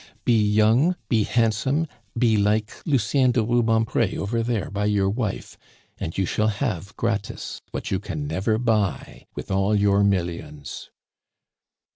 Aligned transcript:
"Be 0.25 0.33
young, 0.33 0.95
be 1.09 1.25
handsome, 1.25 1.85
be 2.17 2.35
like 2.35 2.71
Lucien 2.87 3.29
de 3.29 3.43
Rubempre 3.43 4.17
over 4.17 4.41
there 4.41 4.71
by 4.71 4.85
your 4.85 5.07
wife, 5.11 5.59
and 5.99 6.17
you 6.17 6.25
shall 6.25 6.47
have 6.47 6.97
gratis 6.97 7.61
what 7.69 7.91
you 7.91 7.99
can 7.99 8.25
never 8.25 8.57
buy 8.57 9.27
with 9.35 9.51
all 9.51 9.75
your 9.75 10.03
millions!" 10.03 10.89